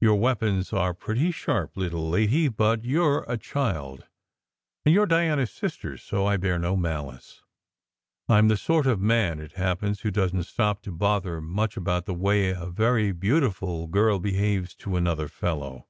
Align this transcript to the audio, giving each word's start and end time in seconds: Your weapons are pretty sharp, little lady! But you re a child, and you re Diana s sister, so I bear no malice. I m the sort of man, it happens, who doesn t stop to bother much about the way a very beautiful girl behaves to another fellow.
Your 0.00 0.14
weapons 0.14 0.72
are 0.72 0.94
pretty 0.94 1.32
sharp, 1.32 1.76
little 1.76 2.08
lady! 2.08 2.46
But 2.46 2.84
you 2.84 3.04
re 3.04 3.24
a 3.26 3.36
child, 3.36 4.06
and 4.86 4.94
you 4.94 5.00
re 5.00 5.08
Diana 5.08 5.42
s 5.42 5.50
sister, 5.50 5.96
so 5.96 6.24
I 6.24 6.36
bear 6.36 6.56
no 6.56 6.76
malice. 6.76 7.42
I 8.28 8.38
m 8.38 8.46
the 8.46 8.56
sort 8.56 8.86
of 8.86 9.00
man, 9.00 9.40
it 9.40 9.54
happens, 9.54 10.02
who 10.02 10.12
doesn 10.12 10.36
t 10.46 10.52
stop 10.52 10.82
to 10.82 10.92
bother 10.92 11.40
much 11.40 11.76
about 11.76 12.06
the 12.06 12.14
way 12.14 12.50
a 12.50 12.66
very 12.66 13.10
beautiful 13.10 13.88
girl 13.88 14.20
behaves 14.20 14.72
to 14.76 14.94
another 14.94 15.26
fellow. 15.26 15.88